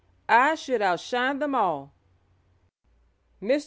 I 0.29 0.55
should 0.55 0.81
outshine 0.81 1.37
them 1.37 1.53
all." 1.53 1.93
Mr. 3.39 3.59